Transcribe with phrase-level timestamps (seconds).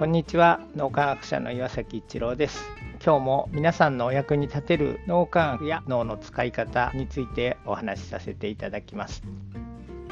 [0.00, 0.60] こんにちは。
[0.76, 2.64] 脳科学者の岩崎一郎です。
[3.04, 9.22] 今日も皆さんのお役に立てる脳科学や脳の使い方についてお話しさせていただきます。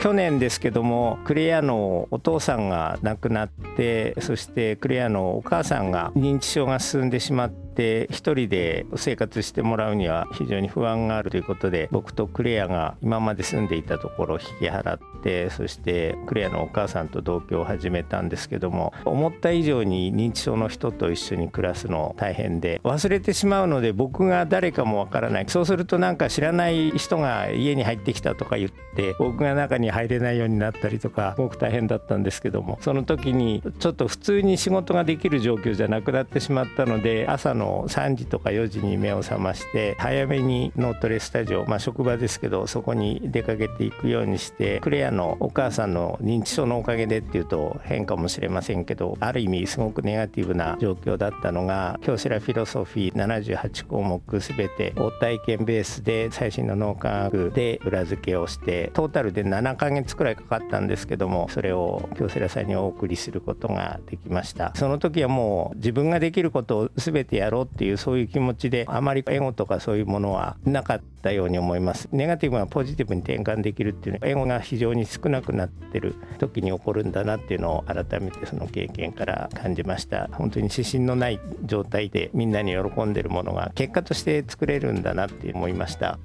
[0.00, 25.44] 去年ですけどもクレアのお父さんが亡くなってそしてクレアのお母さんが認知症が進んでしまってで一人で生活してもらうには非常に不安があるということで僕とクレアが今まで住んでいたところを引き払ってそしてクレアのお母さんと同居を始めたんですけども思った以上に認知症の人と一緒に暮らすの大変で忘れてしまうので僕が誰かもわからない。
[25.48, 64.72] そうするとなんか知らない人が家に入ってきたとか言って僕が中に入れないようになったりとかすごく大変だったんですけどもその時にちょっと普通に仕事ができる状況じゃなくなってしまったので朝のの3時とか4時に目を覚まして早めに脳トレスタジオ、まあ、職場ですけどそこに出かけていくようにしてクレアのお母さんの認知症のおかげでっていうと変かもしれませんけどある意味すごくネガティブな状況だったのが京セラフィロソフィー78項目全て応体験ベースで最新の脳科学で裏付けをしてトータルで7ヶ月くらいかかったんですけどもそれを京セラさんにお送りすることができました。
[64.74, 72.08] その時はもう自分ができることを全てやろうっていうそういう気持ちであまりエゴとかそういうものはなかったように思います。
[72.12, 80.28] ネガティブがポジティブに転換できるっていうのはエゴが非常に少なくなってる時に起こるんだなっていうのを改めてその経験から感じました。
[80.32, 86.18] 本当に指針のない状態でみんなに喜んでるものが結果として作れるんだなって思いました。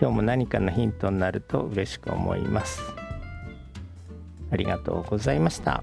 [0.00, 2.82] 今日も何かのヒントになると嬉しく思います。
[4.50, 5.82] ありがとうございました。